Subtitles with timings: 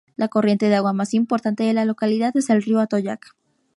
[0.15, 3.35] La corriente de agua más importante de la localidad es el río Atoyac.